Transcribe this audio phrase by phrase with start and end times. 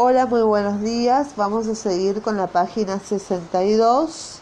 [0.00, 1.30] Hola, muy buenos días.
[1.34, 4.38] Vamos a seguir con la página 62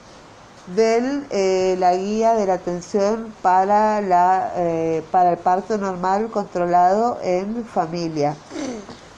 [0.76, 7.19] de eh, la guía de la atención para, la, eh, para el parto normal controlado
[7.22, 8.37] en familia.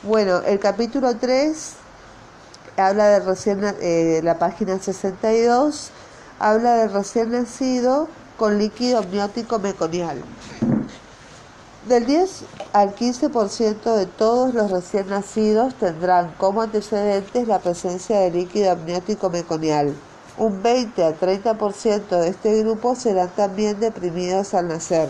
[0.05, 1.73] Bueno, el capítulo 3
[2.77, 5.91] habla de recién, eh, la página 62
[6.39, 10.23] habla del recién nacido con líquido amniótico meconial.
[11.87, 18.33] Del 10 al 15% de todos los recién nacidos tendrán como antecedentes la presencia de
[18.33, 19.95] líquido amniótico meconial.
[20.37, 25.09] Un 20 a 30% de este grupo serán también deprimidos al nacer.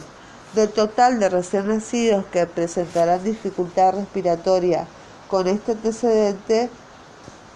[0.55, 4.87] Del total de recién nacidos que presentarán dificultad respiratoria
[5.29, 6.69] con este antecedente,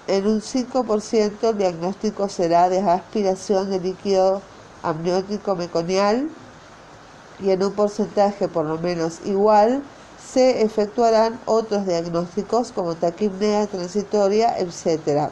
[0.06, 4.41] en un 5% el diagnóstico será de aspiración de líquido
[4.83, 6.29] amniótico meconial
[7.43, 9.83] y en un porcentaje por lo menos igual
[10.33, 15.29] se efectuarán otros diagnósticos como taquipnea transitoria, etc.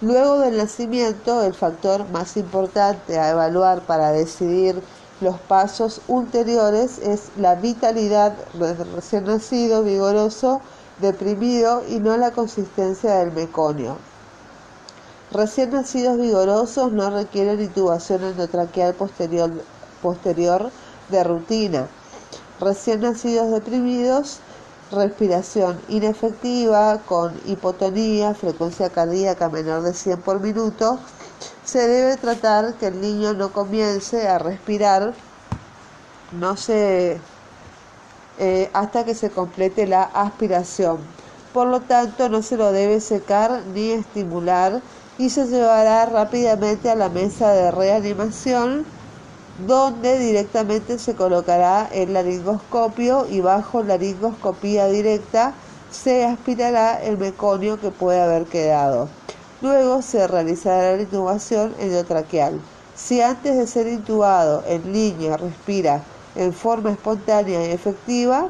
[0.00, 4.80] Luego del nacimiento, el factor más importante a evaluar para decidir
[5.20, 10.60] los pasos ulteriores es la vitalidad del recién nacido, vigoroso,
[11.00, 13.96] deprimido y no la consistencia del meconio.
[15.32, 19.50] Recién nacidos vigorosos no requieren intubación endotraqueal posterior
[20.06, 20.70] posterior
[21.08, 21.88] de rutina.
[22.60, 24.38] Recién nacidos deprimidos,
[24.92, 31.00] respiración inefectiva con hipotonía, frecuencia cardíaca menor de 100 por minuto,
[31.64, 35.12] se debe tratar que el niño no comience a respirar
[36.30, 37.18] no se,
[38.38, 40.98] eh, hasta que se complete la aspiración.
[41.52, 44.80] Por lo tanto, no se lo debe secar ni estimular
[45.18, 48.84] y se llevará rápidamente a la mesa de reanimación
[49.58, 55.54] donde directamente se colocará el laringoscopio y bajo laringoscopía directa
[55.90, 59.08] se aspirará el meconio que puede haber quedado.
[59.62, 62.60] Luego se realizará la intubación endotraqueal.
[62.94, 66.02] Si antes de ser intubado el niño respira
[66.34, 68.48] en forma espontánea y efectiva,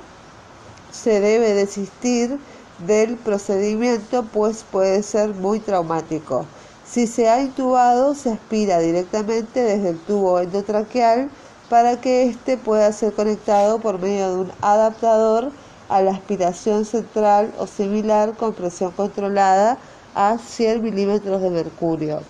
[0.90, 2.38] se debe desistir
[2.86, 6.46] del procedimiento pues puede ser muy traumático.
[6.88, 11.30] Si se ha intubado, se aspira directamente desde el tubo endotraqueal
[11.68, 15.50] para que éste pueda ser conectado por medio de un adaptador
[15.88, 19.78] a la aspiración central o similar con presión controlada
[20.14, 22.20] a 100 milímetros de mercurio.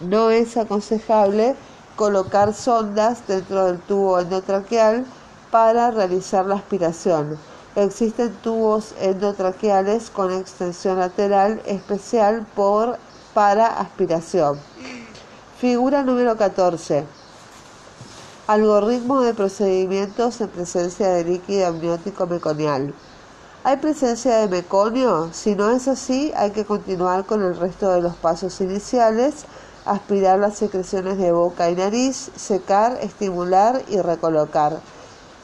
[0.00, 1.56] No es aconsejable
[1.96, 5.04] colocar sondas dentro del tubo endotraqueal
[5.50, 7.36] para realizar la aspiración.
[7.74, 12.98] Existen tubos endotraqueales con extensión lateral especial por
[13.34, 14.58] para aspiración.
[15.60, 17.04] Figura número 14.
[18.46, 22.94] Algoritmo de procedimientos en presencia de líquido amniótico meconial.
[23.64, 25.30] ¿Hay presencia de meconio?
[25.32, 29.44] Si no es así, hay que continuar con el resto de los pasos iniciales,
[29.84, 34.78] aspirar las secreciones de boca y nariz, secar, estimular y recolocar.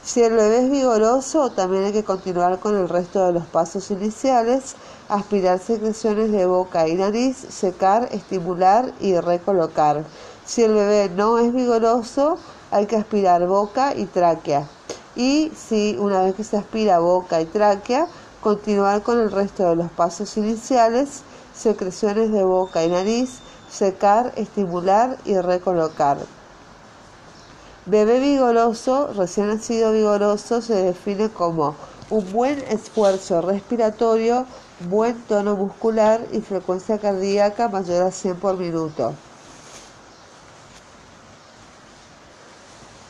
[0.05, 3.89] Si el bebé es vigoroso, también hay que continuar con el resto de los pasos
[3.89, 4.75] iniciales,
[5.09, 10.03] aspirar secreciones de boca y nariz, secar, estimular y recolocar.
[10.45, 12.37] Si el bebé no es vigoroso,
[12.69, 14.67] hay que aspirar boca y tráquea.
[15.15, 18.05] Y si una vez que se aspira boca y tráquea,
[18.41, 21.23] continuar con el resto de los pasos iniciales,
[21.55, 23.39] secreciones de boca y nariz,
[23.71, 26.19] secar, estimular y recolocar.
[27.87, 31.75] Bebé vigoroso, recién nacido vigoroso, se define como
[32.09, 34.47] un buen esfuerzo respiratorio,
[34.89, 39.13] buen tono muscular y frecuencia cardíaca mayor a 100 por minuto.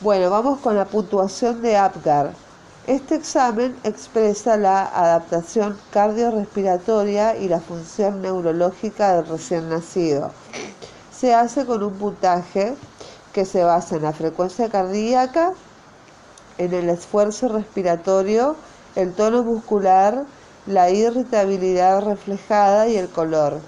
[0.02, 2.34] Bueno, vamos con la puntuación de APGAR.
[2.86, 10.32] Este examen expresa la adaptación cardiorrespiratoria y la función neurológica del recién nacido.
[11.10, 12.76] Se hace con un puntaje
[13.36, 15.52] que se basa en la frecuencia cardíaca,
[16.56, 18.56] en el esfuerzo respiratorio,
[18.94, 20.24] el tono muscular,
[20.66, 23.58] la irritabilidad reflejada y el color.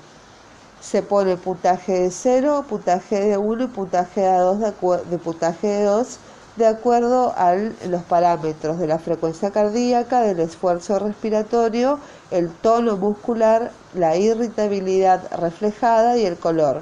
[0.80, 6.18] Se pone puntaje de 0, puntaje de 1 y puntaje de 2 de, de 2
[6.56, 12.00] de acuerdo a los parámetros de la frecuencia cardíaca, del esfuerzo respiratorio,
[12.30, 16.80] el tono muscular, la irritabilidad reflejada y el color.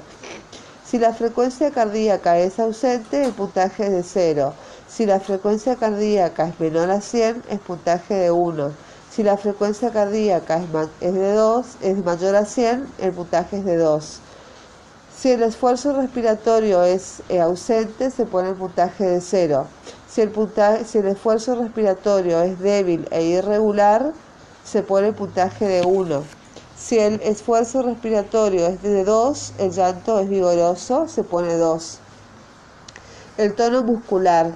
[0.89, 4.53] Si la frecuencia cardíaca es ausente, el puntaje es de 0.
[4.87, 8.71] Si la frecuencia cardíaca es menor a 100, es puntaje de 1.
[9.11, 10.61] Si la frecuencia cardíaca
[11.01, 14.19] es, de 2, es mayor a 100, el puntaje es de 2.
[15.19, 19.67] Si el esfuerzo respiratorio es eh, ausente, se pone el puntaje de 0.
[20.09, 20.31] Si el,
[20.85, 24.13] si el esfuerzo respiratorio es débil e irregular,
[24.63, 26.36] se pone puntaje de 1.
[26.79, 31.97] Si el esfuerzo respiratorio es de 2, el llanto es vigoroso, se pone 2.
[33.39, 34.53] El tono muscular.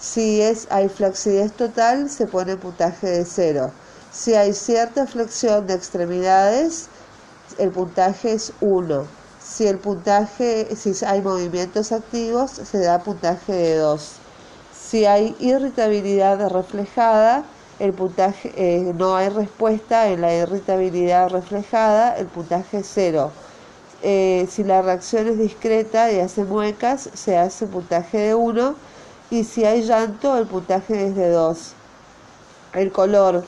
[0.00, 3.70] Si es, hay flacidez total, se pone puntaje de 0.
[4.10, 6.86] Si hay cierta flexión de extremidades,
[7.58, 9.06] el puntaje es 1.
[9.44, 14.12] Si el puntaje, si hay movimientos activos, se da puntaje de 2.
[14.88, 17.44] Si hay irritabilidad reflejada,
[17.78, 23.30] el puntaje eh, no hay respuesta en la irritabilidad reflejada, el puntaje es 0.
[24.02, 28.74] Eh, si la reacción es discreta y hace muecas, se hace puntaje de 1.
[29.30, 31.72] Y si hay llanto, el puntaje es de 2.
[32.74, 33.44] El color.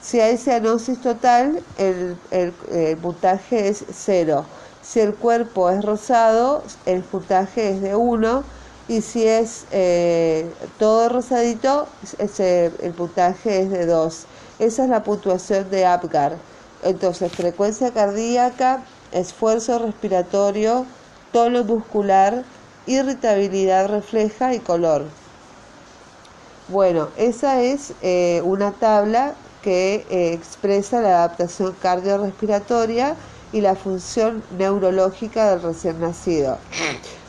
[0.00, 4.44] Si hay cianosis total, el, el puntaje es 0.
[4.82, 8.44] Si el cuerpo es rosado, el puntaje es de 1
[8.88, 10.46] y si es eh,
[10.78, 11.86] todo rosadito,
[12.18, 14.26] el puntaje es de 2.
[14.58, 16.36] Esa es la puntuación de APGAR.
[16.82, 18.82] Entonces, frecuencia cardíaca,
[19.12, 20.84] esfuerzo respiratorio,
[21.32, 22.44] tono muscular,
[22.86, 25.04] irritabilidad refleja y color.
[26.68, 33.16] Bueno, esa es eh, una tabla que eh, expresa la adaptación cardiorrespiratoria
[33.52, 36.58] y la función neurológica del recién nacido.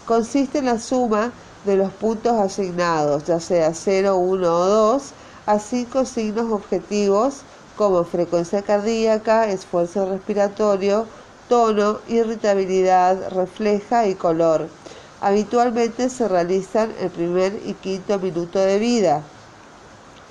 [0.06, 1.32] Consiste en la suma
[1.66, 5.04] de los puntos asignados, ya sea 0, 1 o 2,
[5.48, 7.42] a cinco signos objetivos
[7.76, 11.06] como frecuencia cardíaca, esfuerzo respiratorio,
[11.50, 14.68] tono, irritabilidad, refleja y color.
[15.22, 19.22] Habitualmente se realizan el primer y quinto minuto de vida.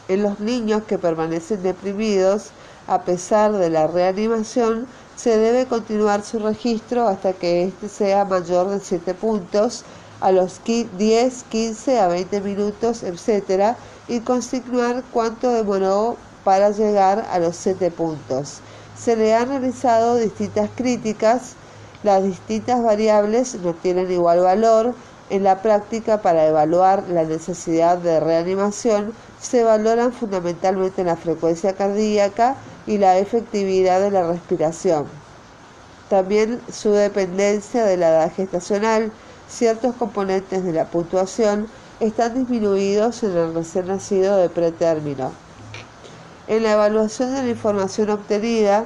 [0.09, 2.51] En los niños que permanecen deprimidos,
[2.87, 4.87] a pesar de la reanimación,
[5.17, 9.85] se debe continuar su registro hasta que éste sea mayor de 7 puntos,
[10.21, 13.77] a los 10, 15 a 20 minutos, etc.,
[14.09, 18.61] y consignar cuánto demoró para llegar a los 7 puntos.
[18.97, 21.55] Se le han realizado distintas críticas,
[22.03, 24.95] las distintas variables no tienen igual valor,
[25.31, 32.57] en la práctica, para evaluar la necesidad de reanimación, se valoran fundamentalmente la frecuencia cardíaca
[32.87, 35.07] y la efectividad de la respiración.
[36.11, 39.11] También su dependencia de la edad gestacional,
[39.49, 41.69] ciertos componentes de la puntuación
[42.01, 45.33] están disminuidos en el recién nacido de pretérmino.
[46.47, 48.85] En la evaluación de la información obtenida,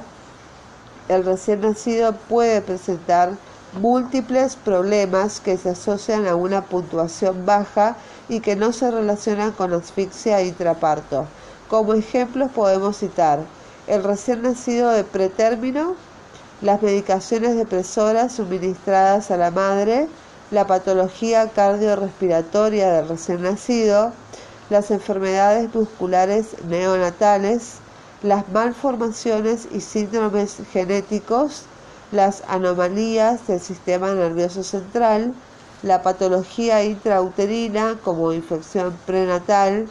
[1.09, 3.31] el recién nacido puede presentar
[3.73, 7.95] múltiples problemas que se asocian a una puntuación baja
[8.27, 11.25] y que no se relacionan con asfixia intraparto.
[11.67, 13.39] Como ejemplos podemos citar
[13.87, 15.95] el recién nacido de pretérmino,
[16.61, 20.07] las medicaciones depresoras suministradas a la madre,
[20.51, 24.11] la patología cardiorrespiratoria del recién nacido,
[24.69, 27.75] las enfermedades musculares neonatales,
[28.23, 31.63] las malformaciones y síndromes genéticos,
[32.11, 35.33] las anomalías del sistema nervioso central,
[35.83, 39.87] la patología intrauterina como infección prenatal,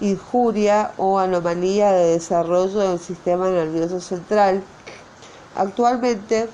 [0.00, 4.62] injuria o anomalía de desarrollo del sistema nervioso central.
[5.54, 6.48] Actualmente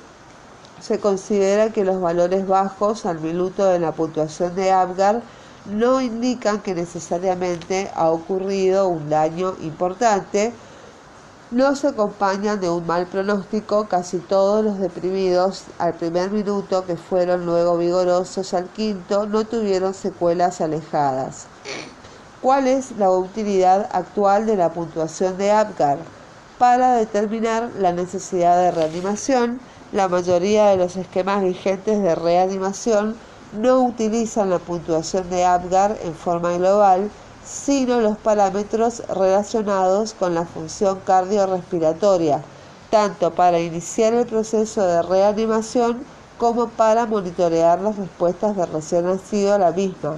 [0.86, 5.22] se considera que los valores bajos al minuto de la puntuación de Apgar
[5.64, 10.52] no indican que necesariamente ha ocurrido un daño importante,
[11.50, 16.96] no se acompañan de un mal pronóstico, casi todos los deprimidos al primer minuto que
[16.96, 21.46] fueron luego vigorosos al quinto no tuvieron secuelas alejadas.
[22.43, 25.96] ¿Cuál es la utilidad actual de la puntuación de Apgar?
[26.58, 29.60] Para determinar la necesidad de reanimación,
[29.94, 33.15] la mayoría de los esquemas vigentes de reanimación
[33.56, 37.08] no utilizan la puntuación de Apgar en forma global,
[37.46, 42.43] sino los parámetros relacionados con la función cardiorrespiratoria,
[42.91, 46.05] tanto para iniciar el proceso de reanimación
[46.39, 50.17] como para monitorear las respuestas de recién nacido a la misma,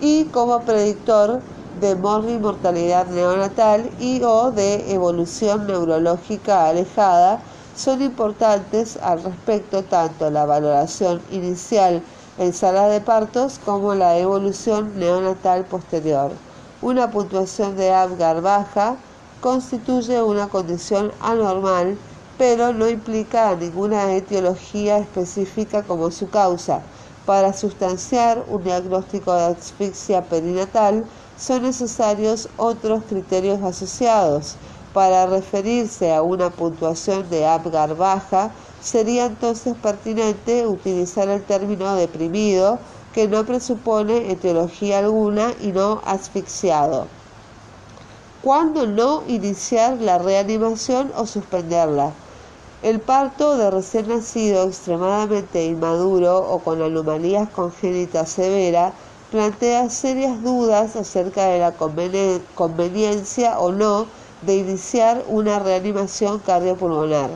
[0.00, 1.42] y como predictor
[1.78, 7.42] de mortalidad neonatal y o de evolución neurológica alejada,
[7.76, 12.02] son importantes al respecto tanto la valoración inicial
[12.38, 16.32] en sala de partos como la evolución neonatal posterior.
[16.82, 18.96] Una puntuación de Apgar baja
[19.40, 21.98] constituye una condición anormal,
[22.38, 26.80] pero no implica ninguna etiología específica como su causa.
[27.26, 31.04] Para sustanciar un diagnóstico de asfixia perinatal
[31.38, 34.56] son necesarios otros criterios asociados.
[34.96, 38.50] Para referirse a una puntuación de Apgar baja,
[38.80, 42.78] sería entonces pertinente utilizar el término deprimido,
[43.12, 47.08] que no presupone etiología alguna y no asfixiado.
[48.40, 52.12] cuándo no iniciar la reanimación o suspenderla.
[52.82, 58.94] El parto de recién nacido extremadamente inmaduro o con anomalías congénitas severas
[59.30, 61.72] plantea serias dudas acerca de la
[62.54, 64.06] conveniencia o no
[64.42, 67.30] de iniciar una reanimación cardiopulmonar.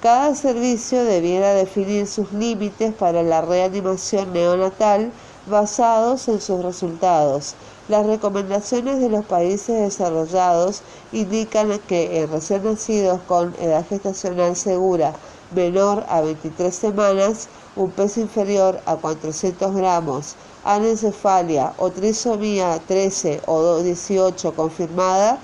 [0.00, 5.12] Cada servicio debiera definir sus límites para la reanimación neonatal
[5.46, 7.54] basados en sus resultados.
[7.88, 10.82] Las recomendaciones de los países desarrollados
[11.12, 15.14] indican que en recién nacidos con edad gestacional segura
[15.54, 23.78] menor a 23 semanas, un peso inferior a 400 gramos, anencefalia o trisomía 13 o
[23.82, 25.38] 18 confirmada,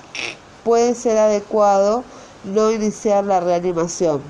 [0.68, 2.04] puede ser adecuado
[2.44, 4.20] no iniciar la reanimación.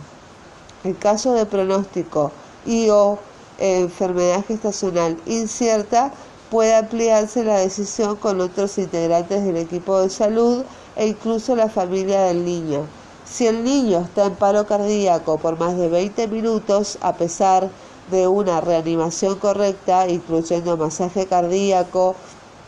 [0.85, 2.31] En caso de pronóstico
[2.65, 3.19] y o
[3.59, 6.13] enfermedad gestacional incierta,
[6.49, 10.63] puede ampliarse la decisión con otros integrantes del equipo de salud
[10.95, 12.87] e incluso la familia del niño.
[13.29, 17.69] Si el niño está en paro cardíaco por más de 20 minutos, a pesar
[18.13, 22.15] de una reanimación correcta, incluyendo masaje cardíaco,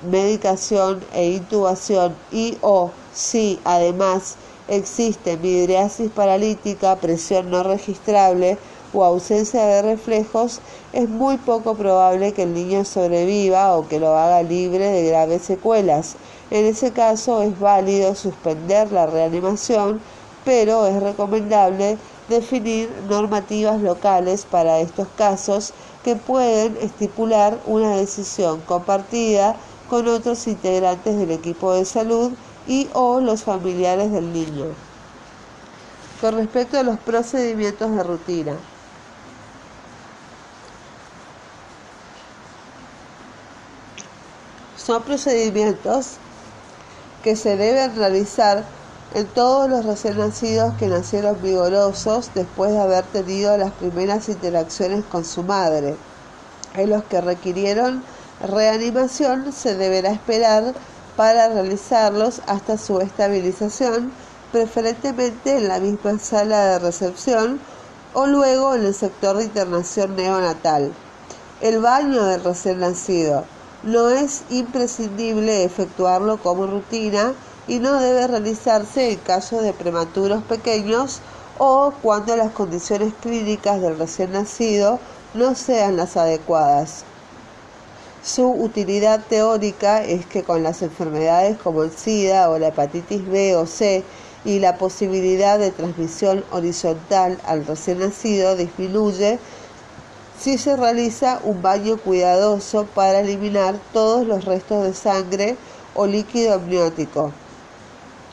[0.02, 4.36] medicación e intubación, y o si además
[4.68, 8.58] existe midriasis paralítica, presión no registrable,
[8.92, 10.60] o ausencia de reflejos,
[10.92, 15.42] es muy poco probable que el niño sobreviva o que lo haga libre de graves
[15.42, 16.16] secuelas.
[16.50, 20.00] En ese caso es válido suspender la reanimación,
[20.44, 29.54] pero es recomendable definir normativas locales para estos casos que pueden estipular una decisión compartida
[29.90, 32.32] con otros integrantes del equipo de salud
[32.68, 34.66] y o los familiares del niño.
[36.20, 38.52] Con respecto a los procedimientos de rutina,
[44.76, 46.18] son procedimientos
[47.24, 48.64] que se deben realizar
[49.14, 55.04] en todos los recién nacidos que nacieron vigorosos después de haber tenido las primeras interacciones
[55.04, 55.96] con su madre.
[56.74, 58.04] En los que requirieron
[58.42, 60.74] reanimación se deberá esperar
[61.16, 64.12] para realizarlos hasta su estabilización,
[64.52, 67.60] preferentemente en la misma sala de recepción
[68.14, 70.92] o luego en el sector de internación neonatal.
[71.60, 73.44] El baño del recién nacido
[73.82, 77.34] no es imprescindible efectuarlo como rutina
[77.68, 81.20] y no debe realizarse en caso de prematuros pequeños
[81.58, 84.98] o cuando las condiciones clínicas del recién nacido
[85.34, 87.04] no sean las adecuadas.
[88.22, 93.56] Su utilidad teórica es que con las enfermedades como el SIDA o la hepatitis B
[93.56, 94.04] o C
[94.44, 99.38] y la posibilidad de transmisión horizontal al recién nacido disminuye
[100.38, 105.56] si se realiza un baño cuidadoso para eliminar todos los restos de sangre
[105.94, 107.32] o líquido amniótico.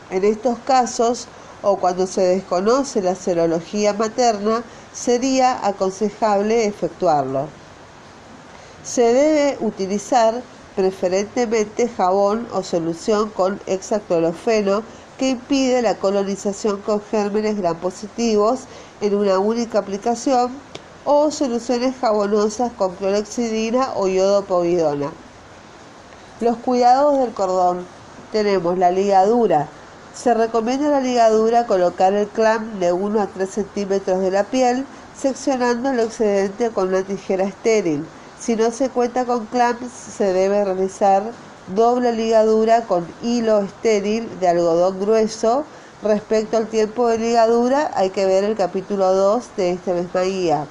[0.09, 1.27] En estos casos,
[1.61, 4.63] o cuando se desconoce la serología materna,
[4.93, 7.47] sería aconsejable efectuarlo.
[8.87, 10.41] Se debe utilizar
[10.77, 14.81] preferentemente jabón o solución con hexaclorofeno
[15.19, 18.61] que impide la colonización con gérmenes gram positivos
[19.01, 20.51] en una única aplicación
[21.03, 25.11] o soluciones jabonosas con clorexidina o yodo povidona.
[26.39, 27.85] Los cuidados del cordón.
[28.31, 29.67] Tenemos la ligadura.
[30.15, 34.85] Se recomienda la ligadura colocar el clamp de 1 a 3 centímetros de la piel,
[35.19, 38.05] seccionando el excedente con una tijera estéril.
[38.39, 41.23] Si no se cuenta con clamps, se debe realizar
[41.75, 45.65] doble ligadura con hilo estéril de algodón grueso.
[46.03, 50.67] Respecto al tiempo de ligadura, hay que ver el capítulo 2 de esta misma guía.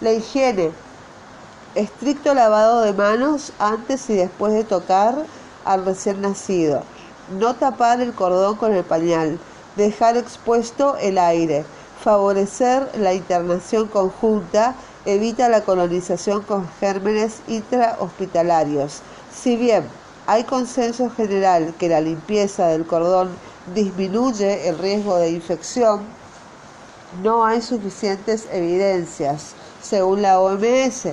[0.00, 0.72] La higiene.
[1.76, 5.14] Estricto lavado de manos antes y después de tocar
[5.64, 6.82] al recién nacido.
[7.38, 9.38] No tapar el cordón con el pañal.
[9.76, 11.64] Dejar expuesto el aire.
[12.02, 14.74] Favorecer la internación conjunta.
[15.06, 19.02] Evita la colonización con gérmenes intrahospitalarios.
[19.34, 19.84] Si bien
[20.26, 23.28] hay consenso general que la limpieza del cordón
[23.74, 26.00] disminuye el riesgo de infección,
[27.22, 31.08] no hay suficientes evidencias según la OMS.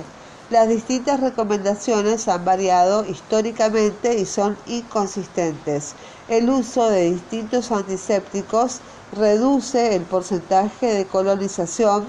[0.48, 5.92] Las distintas recomendaciones han variado históricamente y son inconsistentes.
[6.28, 8.80] El uso de distintos antisépticos
[9.14, 12.06] reduce el porcentaje de colonización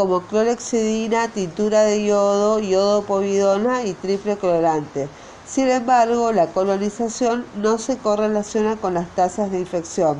[0.00, 5.10] como clorexidina, tintura de yodo, yodo povidona y triple colorante.
[5.46, 10.16] Sin embargo, la colonización no se correlaciona con las tasas de infección.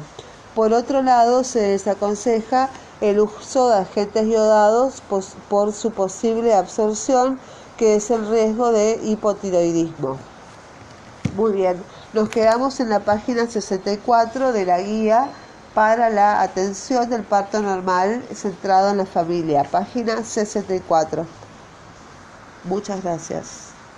[0.55, 2.69] Por otro lado, se desaconseja
[3.01, 5.03] el uso de agentes yodados
[5.49, 7.41] por su posible absorción,
[7.79, 10.19] que es el riesgo de hipotiroidismo.
[11.37, 11.83] Muy bien,
[12.13, 15.31] Nos quedamos en la página 64 de la guía
[15.75, 21.27] para la atención del parto normal centrado en la familia, página 64.
[22.65, 23.70] Muchas gracias.